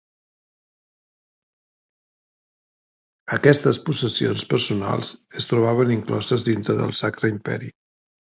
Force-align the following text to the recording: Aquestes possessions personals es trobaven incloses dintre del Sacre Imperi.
Aquestes 3.37 3.79
possessions 3.89 4.47
personals 4.55 5.13
es 5.43 5.47
trobaven 5.53 5.93
incloses 5.97 6.47
dintre 6.49 6.77
del 6.81 6.95
Sacre 7.03 7.31
Imperi. 7.35 7.71